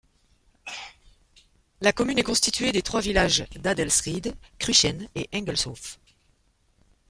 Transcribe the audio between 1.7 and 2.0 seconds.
La